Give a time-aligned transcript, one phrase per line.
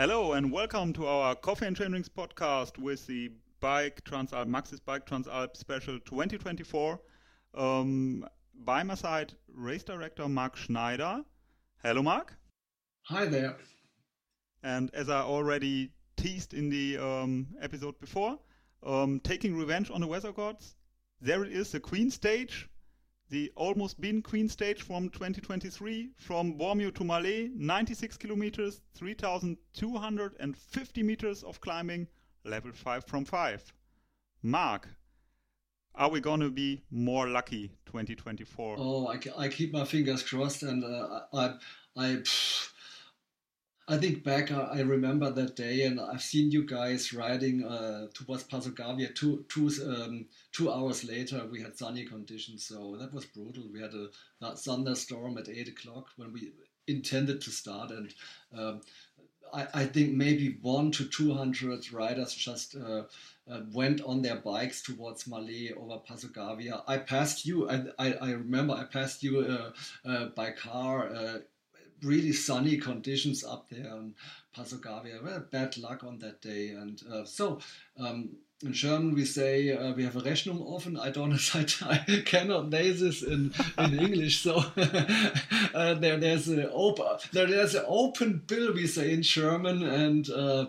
[0.00, 4.78] Hello and welcome to our Coffee and Chain Drinks podcast with the Bike Transalp Maxxis
[4.84, 7.00] Bike Transalp Special 2024.
[7.56, 8.24] Um,
[8.54, 11.24] by my side, race director Mark Schneider.
[11.82, 12.36] Hello, Mark.
[13.06, 13.56] Hi there.
[14.62, 18.38] And as I already teased in the um, episode before,
[18.86, 20.76] um, taking revenge on the weather gods,
[21.20, 22.68] there it is, the Queen stage
[23.30, 31.42] the almost been Queen stage from 2023 from Bormio to Malé, 96 kilometers, 3,250 meters
[31.42, 32.06] of climbing,
[32.44, 33.72] level 5 from 5.
[34.42, 34.88] Mark,
[35.94, 38.76] are we going to be more lucky 2024?
[38.78, 41.54] Oh, I, I keep my fingers crossed and uh, I,
[41.96, 42.70] I, pff,
[43.90, 48.08] I think back, uh, I remember that day, and I've seen you guys riding uh,
[48.12, 49.14] towards Passo Gavia.
[49.14, 53.64] Two, two, um, two hours later, we had sunny conditions, so that was brutal.
[53.72, 54.10] We had a,
[54.56, 56.52] thunderstorm at eight o'clock when we
[56.86, 58.14] intended to start, and
[58.54, 58.82] um,
[59.54, 63.04] I, I, think maybe one to two hundred riders just uh,
[63.50, 66.82] uh, went on their bikes towards Malé over Passo Gavia.
[66.86, 67.70] I passed you.
[67.70, 69.72] I, I, I remember I passed you uh,
[70.06, 71.40] uh, by car
[72.02, 74.14] really sunny conditions up there in
[74.56, 75.22] Passo Gavia.
[75.22, 76.70] Well, bad luck on that day.
[76.70, 77.60] And uh, so
[77.98, 78.30] um,
[78.62, 80.98] in German we say uh, we have a Rechnung offen.
[80.98, 81.32] I don't
[81.82, 84.42] I, cannot say this in, in English.
[84.42, 84.56] So
[85.74, 90.28] uh, there, there's an open there, there's an open bill we say in German and.
[90.30, 90.66] Uh,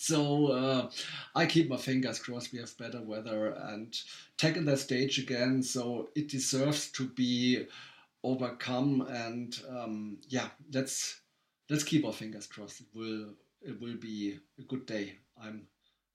[0.00, 0.90] so uh,
[1.34, 2.52] I keep my fingers crossed.
[2.52, 3.92] We have better weather and
[4.36, 5.60] taken that stage again.
[5.60, 7.66] So it deserves to be
[8.24, 9.06] overcome.
[9.08, 11.20] And um, yeah, let's
[11.70, 12.80] let's keep our fingers crossed.
[12.80, 15.16] It will it will be a good day.
[15.42, 15.66] I'm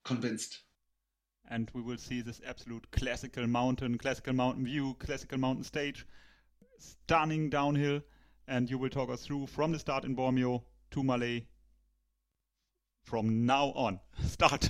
[0.04, 0.60] convinced.
[1.50, 6.06] And we will see this absolute classical mountain, classical mountain view, classical mountain stage,
[6.80, 8.02] stunning downhill.
[8.48, 11.46] And you will talk us through from the start in Bormio to Malé
[13.04, 14.00] from now on.
[14.26, 14.70] Start.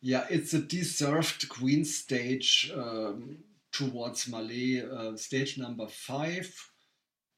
[0.00, 3.38] Yeah, it's a deserved Queen stage um,
[3.72, 6.71] towards Malé, uh, stage number five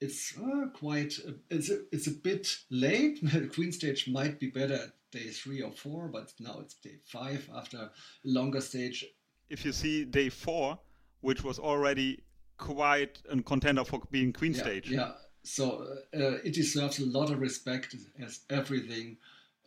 [0.04, 1.14] it's uh, quite
[1.50, 3.20] it's a, it's a bit late.
[3.54, 7.48] Queen stage might be better at day three or four, but now it's day five
[7.54, 7.90] after a
[8.24, 9.04] longer stage.
[9.48, 10.78] If you see day four,
[11.20, 12.22] which was already
[12.58, 14.90] quite a contender for being Queen yeah, stage.
[14.90, 19.16] Yeah, so uh, it deserves a lot of respect as everything.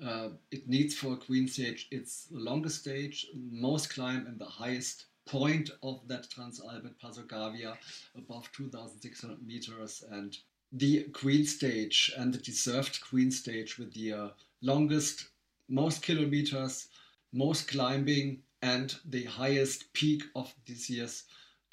[0.03, 1.87] Uh, it needs for a Queen stage.
[1.91, 7.77] It's the longest stage, most climb, and the highest point of that Transalp Passo Gavia
[8.15, 10.37] above 2,600 meters and
[10.71, 14.29] the Queen stage and the deserved Queen stage with the uh,
[14.61, 15.29] longest,
[15.69, 16.87] most kilometers,
[17.33, 21.23] most climbing, and the highest peak of this year's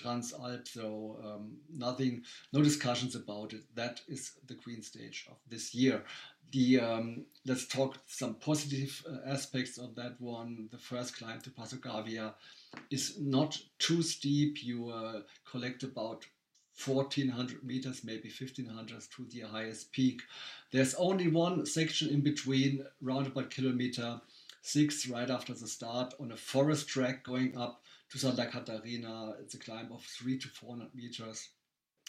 [0.00, 0.68] Transalp.
[0.68, 2.22] So um, nothing,
[2.52, 3.62] no discussions about it.
[3.74, 6.04] That is the Queen stage of this year.
[6.52, 10.68] The um, let's talk some positive uh, aspects of that one.
[10.70, 12.34] The first climb to Passo Gavia
[12.90, 14.62] is not too steep.
[14.62, 16.26] You uh, collect about
[16.84, 20.22] 1400 meters, maybe 1500 to the highest peak.
[20.72, 24.20] There's only one section in between, round about kilometer
[24.62, 29.34] six, right after the start, on a forest track going up to Santa Caterina.
[29.40, 31.50] It's a climb of three to 400 meters,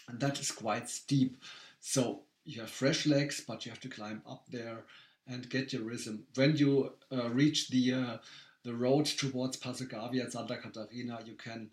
[0.07, 1.37] and that is quite steep.
[1.79, 4.85] So you have fresh legs, but you have to climb up there
[5.27, 6.25] and get your rhythm.
[6.35, 8.17] When you uh, reach the uh,
[8.63, 11.69] the road towards Passo Gavia Santa Caterina, you can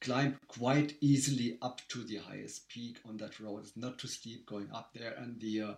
[0.00, 3.60] climb quite easily up to the highest peak on that road.
[3.60, 5.74] It's not too steep going up there, and the uh,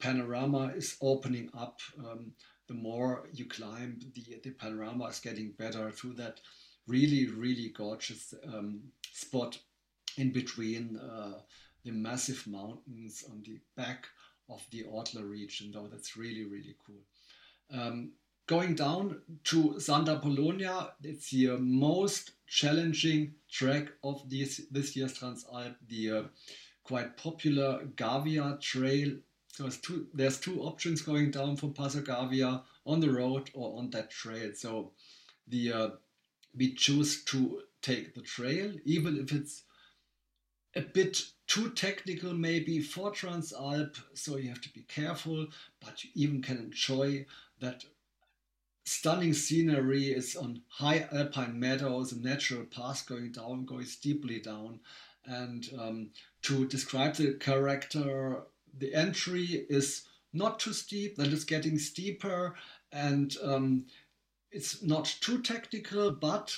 [0.00, 1.80] panorama is opening up.
[1.98, 2.32] Um,
[2.68, 6.40] the more you climb, the, the panorama is getting better through that
[6.86, 8.80] really, really gorgeous um,
[9.12, 9.58] spot
[10.16, 11.40] in between uh,
[11.86, 14.06] the massive mountains on the back
[14.50, 17.00] of the Ortler region, though that's really, really cool.
[17.72, 18.12] Um,
[18.46, 26.10] going down to Sant'Apollonia, it's the most challenging track of this, this year's Transalp, the
[26.10, 26.22] uh,
[26.82, 29.16] quite popular Gavia Trail.
[29.52, 33.78] So there's two, there's two options going down from Passo Gavia on the road or
[33.78, 34.50] on that trail.
[34.54, 34.92] So
[35.48, 35.88] the uh,
[36.56, 39.62] we choose to take the trail, even if it's
[40.76, 45.46] a bit too technical maybe for Transalp, so you have to be careful,
[45.84, 47.24] but you even can enjoy
[47.60, 47.84] that
[48.84, 54.80] stunning scenery is on high alpine meadows, a natural path going down, going steeply down.
[55.24, 56.10] And um,
[56.42, 58.42] to describe the character,
[58.78, 60.02] the entry is
[60.32, 62.54] not too steep, then it's getting steeper,
[62.92, 63.86] and um,
[64.52, 66.56] it's not too technical, but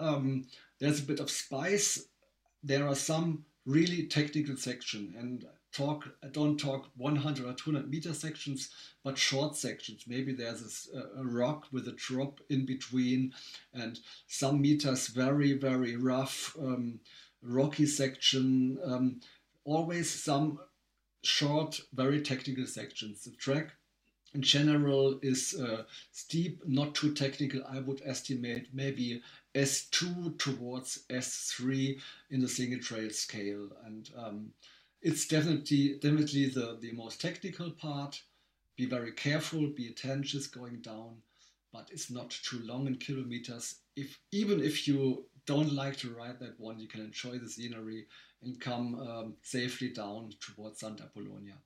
[0.00, 0.46] um,
[0.80, 2.08] there's a bit of spice.
[2.62, 8.70] There are some really technical section, and talk don't talk 100 or 200 meter sections
[9.04, 10.04] but short sections.
[10.06, 13.32] Maybe there's a, a, rock with a drop in between
[13.72, 17.00] and some meters very very rough um,
[17.42, 19.20] rocky section um,
[19.64, 20.58] always some
[21.22, 23.24] short very technical sections.
[23.24, 23.72] The track
[24.34, 29.22] in general is uh, steep not too technical i would estimate maybe
[29.54, 32.00] s2 towards s3
[32.30, 34.52] in the single trail scale and um,
[35.02, 38.20] it's definitely definitely the, the most technical part.
[38.76, 41.16] Be very careful, be attention going down,
[41.72, 43.76] but it's not too long in kilometers.
[43.96, 48.06] If even if you don't like to ride that one, you can enjoy the scenery
[48.42, 51.58] and come um, safely down towards Sant'Apollonia.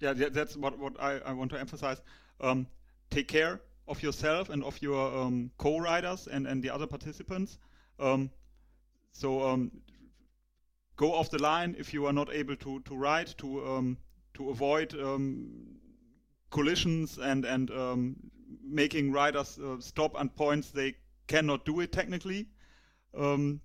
[0.00, 2.00] Yeah, that's what what I, I want to emphasize.
[2.40, 2.68] Um,
[3.10, 7.58] take care of yourself and of your um, co-riders and and the other participants.
[7.98, 8.30] Um,
[9.12, 9.70] so um,
[10.96, 13.96] go off the line if you are not able to to ride to um,
[14.34, 15.48] to avoid um,
[16.50, 17.70] collisions and and
[18.62, 20.94] making riders uh, stop at points they
[21.26, 22.46] cannot do it technically.
[23.16, 23.60] Um,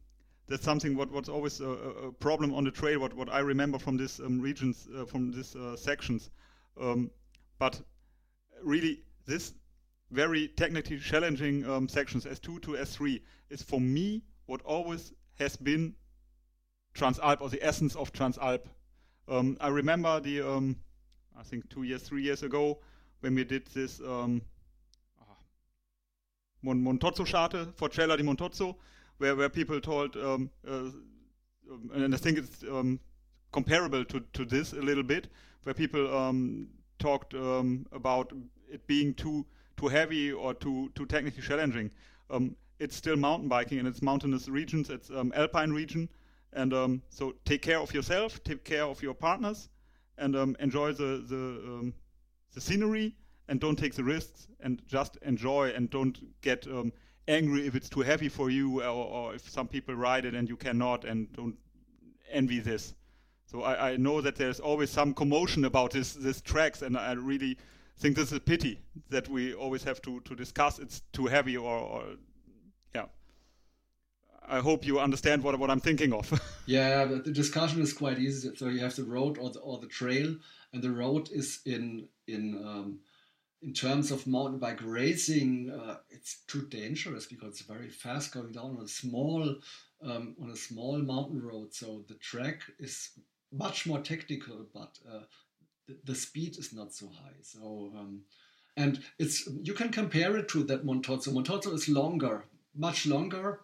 [0.47, 2.99] that's something what what's always a, a, problem on the trail.
[2.99, 6.29] What what I remember from these um, regions uh, from these uh, sections,
[6.79, 7.09] um,
[7.59, 7.81] but
[8.61, 9.53] really this
[10.13, 13.19] very technically challenging sections S2 to S3
[13.49, 15.95] is for me what always has been
[16.93, 18.61] Transalp or the essence of Transalp.
[19.27, 20.77] Um, I remember the, um,
[21.37, 22.79] I think two years, three years ago,
[23.21, 24.41] when we did this um,
[25.19, 25.37] ah,
[26.61, 28.75] Mon Montozzo charte Forcella di Montozzo,
[29.17, 30.91] where, where people told, um, uh,
[31.71, 32.99] um, and I think it's um,
[33.51, 35.29] comparable to, to this a little bit,
[35.63, 36.67] where people um,
[36.99, 38.31] talked about
[38.69, 39.45] it being too
[39.77, 41.91] too heavy or too too technically challenging.
[42.79, 46.09] it's still mountain biking and it's mountainous regions, it's alpine region,
[46.55, 49.69] and um, so take care of yourself, take care of your partners,
[50.17, 51.93] and um, enjoy the the, um,
[52.53, 53.15] the scenery,
[53.47, 56.91] and don't take the risks, and just enjoy, and don't get um,
[57.27, 60.49] angry if it's too heavy for you, or, or, if some people ride it and
[60.49, 61.55] you cannot, and don't
[62.31, 62.93] envy this.
[63.45, 67.13] So I, I know that there's always some commotion about this this tracks, and I
[67.13, 67.57] really
[67.99, 68.79] think this is a pity
[69.09, 72.03] that we always have to to discuss it's too heavy or, or
[72.95, 73.05] yeah.
[74.47, 76.25] I hope you understand what, what I'm thinking of.
[76.65, 78.53] yeah, the discussion is quite easy.
[78.55, 80.35] So you have the road or the, or the trail,
[80.73, 82.99] and the road is in in um,
[83.63, 88.51] in terms of mountain bike racing, uh, it's too dangerous because it's very fast going
[88.51, 89.55] down on a small
[90.03, 91.73] um, on a small mountain road.
[91.73, 93.11] So the track is
[93.53, 95.21] much more technical, but uh,
[96.05, 97.35] the, speed is not so high.
[97.41, 98.21] So um,
[98.75, 101.29] and it's you can compare it to that Montozzo.
[101.29, 102.45] Montozzo is longer,
[102.75, 103.61] much longer,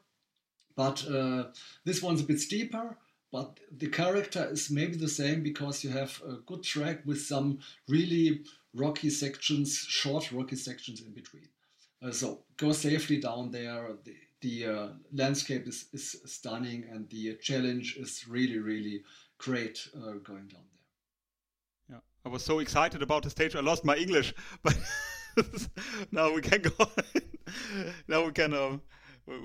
[0.75, 1.45] but uh,
[1.83, 2.97] this one's a bit steeper,
[3.31, 7.59] but the character is maybe the same because you have a good track with some
[7.87, 8.41] really
[8.73, 11.49] rocky sections, short rocky sections in between.
[12.01, 13.89] Uh, so go safely down there.
[14.03, 19.03] The, the uh, landscape is, is stunning and the challenge is really, really
[19.37, 20.68] great uh, going down
[22.25, 24.33] I was so excited about the stage, I lost my English,
[24.63, 24.77] but
[26.11, 26.89] now we can go.
[28.07, 28.53] now we can.
[28.53, 28.81] Um,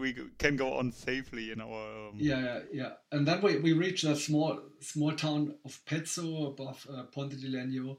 [0.00, 2.14] we can go on safely in our um...
[2.16, 6.86] yeah, yeah yeah and then we, we reach that small small town of Pezzo above
[6.90, 7.98] uh, Ponte di Legno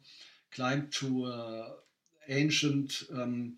[0.51, 1.67] climbed to uh,
[2.27, 3.57] ancient um,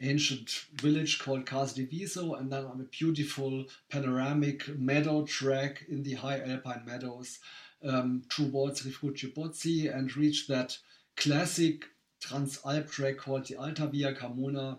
[0.00, 6.02] ancient village called Case di Viso and then on a beautiful panoramic meadow track in
[6.02, 7.38] the high alpine meadows
[7.84, 10.78] um, towards Rifugio Bozzi and reach that
[11.16, 11.84] classic
[12.22, 14.78] Transalp track called the Alta Via Camuna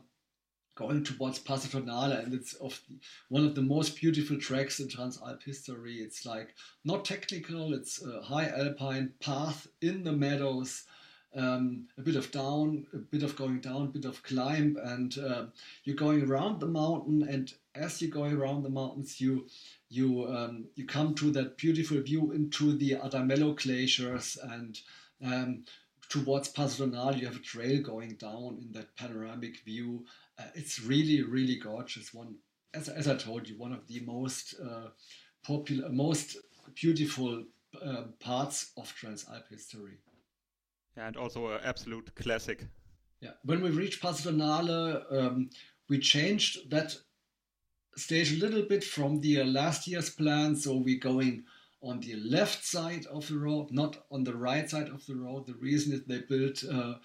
[0.76, 2.96] going towards Passo Tonale, and it's of the,
[3.30, 5.96] one of the most beautiful tracks in Transalp history.
[5.98, 10.86] It's like not technical; it's a high alpine path in the meadows,
[11.36, 15.18] um, a bit of down, a bit of going down, a bit of climb, and
[15.20, 15.46] uh,
[15.84, 17.28] you're going around the mountain.
[17.30, 19.48] And as you go around the mountains, you
[19.90, 24.80] you um, you come to that beautiful view into the Adamello glaciers and.
[25.24, 25.64] Um,
[26.10, 30.06] towards Passo Tonale, you have a trail going down in that panoramic view
[30.40, 32.14] uh, it's really, really gorgeous.
[32.14, 32.36] One,
[32.74, 34.90] as, as I told you, one of the most uh,
[35.46, 36.38] popular, most
[36.76, 37.44] beautiful
[37.84, 39.98] uh, parts of Transalp history.
[40.96, 42.66] and also an absolute classic.
[43.22, 45.50] Yeah, when we reached Passo Tonale, um,
[45.90, 46.96] we changed that
[47.96, 50.56] stage a little bit from the uh, last year's plan.
[50.56, 51.44] So we're going
[51.82, 55.46] on the left side of the road, not on the right side of the road.
[55.46, 56.96] The reason is they built uh,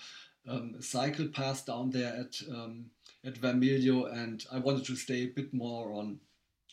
[0.48, 2.86] um, a cycle path down there at um,
[3.24, 6.20] at Vermiglio, and I wanted to stay a bit more on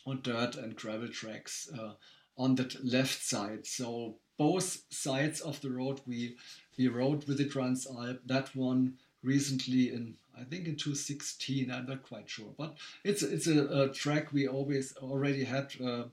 [0.06, 1.94] on dirt and gravel tracks uh,
[2.38, 3.66] on that left side.
[3.66, 6.36] So both sides of the road we
[6.78, 8.20] we rode with the Transalp.
[8.26, 8.94] That one
[9.26, 11.70] recently in I think in 2016.
[11.70, 16.04] I'm not quite sure, but it's it's a, a track we always already had uh,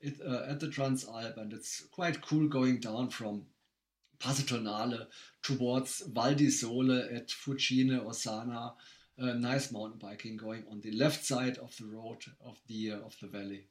[0.00, 3.44] it, uh, at the Transalp, and it's quite cool going down from
[4.18, 5.06] Passo Tonale
[5.42, 8.72] towards Val di Sole at Fucine Ossana.
[9.20, 12.98] Uh, nice mountain biking going on the left side of the road of the uh,
[13.00, 13.66] of the valley.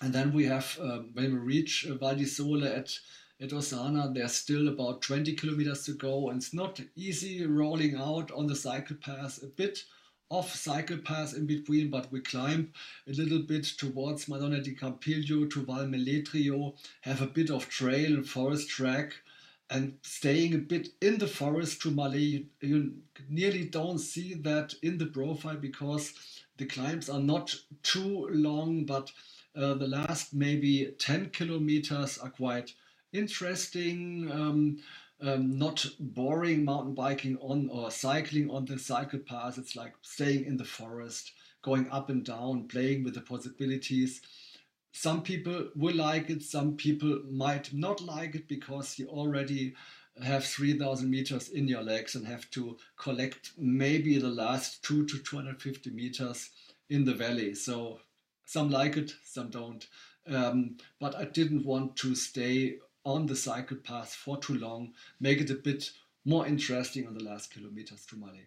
[0.00, 2.98] And then we have um, when we reach uh, Val di Sole at
[3.40, 8.30] at Ossana, there's still about 20 kilometers to go, and it's not easy rolling out
[8.30, 9.42] on the cycle path.
[9.42, 9.84] A bit
[10.30, 12.72] off cycle path in between, but we climb
[13.08, 18.14] a little bit towards Madonna di Campiglio to Val Meledrio, have a bit of trail
[18.14, 19.14] and forest track,
[19.68, 22.20] and staying a bit in the forest to Malé.
[22.20, 22.92] You, you
[23.28, 26.12] nearly don't see that in the profile because
[26.56, 29.10] the climbs are not too long, but
[29.56, 32.72] uh, the last maybe 10 kilometers are quite
[33.14, 34.30] interesting.
[34.30, 34.78] Um,
[35.20, 39.58] um, not boring mountain biking on or cycling on the cycle path.
[39.58, 44.20] It's like staying in the forest, going up and down, playing with the possibilities.
[44.92, 49.74] Some people will like it, some people might not like it because you already
[50.22, 55.18] have 3000 meters in your legs and have to collect maybe the last 2 to
[55.18, 56.50] 250 meters
[56.88, 57.54] in the valley.
[57.54, 58.00] So
[58.44, 59.84] some like it, some don't.
[60.26, 65.40] Um, but I didn't want to stay on the cycle path for too long, make
[65.40, 65.90] it a bit
[66.24, 68.46] more interesting on the last kilometers to Malé.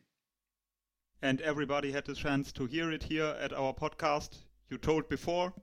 [1.22, 4.38] And everybody had the chance to hear it here at our podcast.
[4.70, 5.54] You told before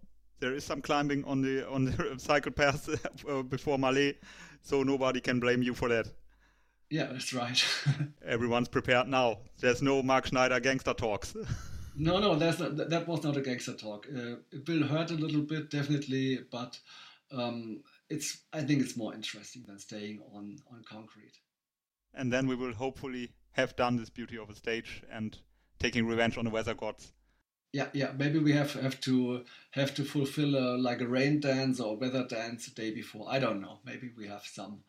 [0.40, 2.88] there is some climbing on the on the cycle path
[3.28, 4.16] uh, before Malé,
[4.62, 6.06] so nobody can blame you for that.
[6.90, 7.64] Yeah, that's right.
[8.26, 9.38] Everyone's prepared now.
[9.60, 11.34] There's no Mark Schneider gangster talks.
[11.96, 14.06] no, no, that's not, that was not a gangster talk.
[14.14, 16.78] Uh, it will hurt a little bit, definitely, but
[17.32, 21.38] um, it's I think it's more interesting than staying on on concrete.
[22.12, 25.37] And then we will hopefully have done this beauty of a stage and
[25.78, 27.12] taking revenge on the weather gods.
[27.73, 28.12] Yeah, yeah.
[28.16, 32.25] Maybe we have have to have to fulfill a, like a rain dance or weather
[32.25, 33.26] dance the day before.
[33.28, 33.80] I don't know.
[33.84, 34.84] Maybe we have some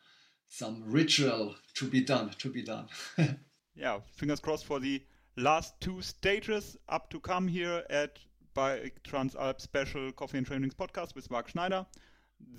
[0.48, 2.30] some ritual to be done.
[2.40, 2.88] To be done.
[3.76, 5.04] yeah, fingers crossed for the
[5.36, 8.20] last two stages up to come here at
[8.54, 11.86] by Transalp Special Coffee and Trainings podcast with Mark Schneider.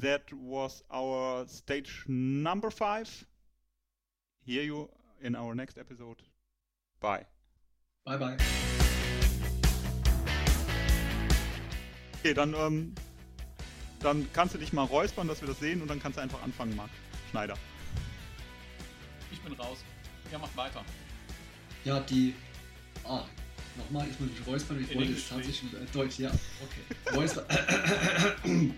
[0.01, 3.09] That was our stage number five.
[4.45, 4.89] Hear you
[5.21, 6.23] in our next episode.
[7.01, 7.27] Bye.
[8.05, 8.37] Bye bye.
[12.21, 12.95] Okay, dann, ähm,
[14.01, 16.43] dann kannst du dich mal räuspern, dass wir das sehen und dann kannst du einfach
[16.43, 16.91] anfangen, Marc
[17.31, 17.55] Schneider.
[19.33, 19.79] Ich bin raus.
[20.33, 20.85] Ja, mach weiter.
[21.85, 22.35] Ja, die.
[23.05, 23.25] Ah,
[23.77, 24.83] nochmal, ich muss mich räuspern.
[24.83, 26.31] Ich wollte es tatsächlich Deutsch, ja.
[26.31, 27.15] Okay.
[27.17, 28.75] Räuspern.